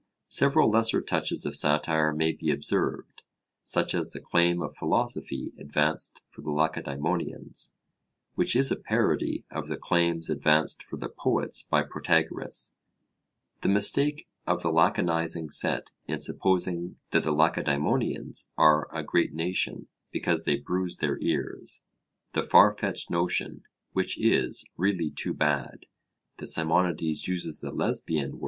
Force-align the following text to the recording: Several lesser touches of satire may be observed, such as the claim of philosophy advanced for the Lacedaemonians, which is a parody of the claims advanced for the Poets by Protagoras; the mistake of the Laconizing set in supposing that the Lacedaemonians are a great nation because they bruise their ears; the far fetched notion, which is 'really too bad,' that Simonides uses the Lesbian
Several 0.33 0.67
lesser 0.67 0.99
touches 0.99 1.45
of 1.45 1.55
satire 1.55 2.11
may 2.11 2.31
be 2.31 2.49
observed, 2.49 3.21
such 3.61 3.93
as 3.93 4.13
the 4.13 4.19
claim 4.19 4.59
of 4.63 4.75
philosophy 4.75 5.53
advanced 5.59 6.23
for 6.27 6.41
the 6.41 6.49
Lacedaemonians, 6.49 7.75
which 8.33 8.55
is 8.55 8.71
a 8.71 8.75
parody 8.77 9.45
of 9.51 9.67
the 9.67 9.77
claims 9.77 10.27
advanced 10.27 10.81
for 10.81 10.97
the 10.97 11.07
Poets 11.07 11.61
by 11.61 11.83
Protagoras; 11.83 12.75
the 13.61 13.69
mistake 13.69 14.27
of 14.47 14.63
the 14.63 14.71
Laconizing 14.71 15.51
set 15.51 15.91
in 16.07 16.19
supposing 16.19 16.95
that 17.11 17.21
the 17.21 17.31
Lacedaemonians 17.31 18.49
are 18.57 18.87
a 18.91 19.03
great 19.03 19.35
nation 19.35 19.87
because 20.09 20.45
they 20.45 20.57
bruise 20.57 20.97
their 20.97 21.19
ears; 21.19 21.83
the 22.33 22.41
far 22.41 22.71
fetched 22.75 23.11
notion, 23.11 23.61
which 23.93 24.17
is 24.17 24.65
'really 24.77 25.11
too 25.11 25.35
bad,' 25.35 25.85
that 26.37 26.47
Simonides 26.47 27.27
uses 27.27 27.61
the 27.61 27.69
Lesbian 27.69 28.39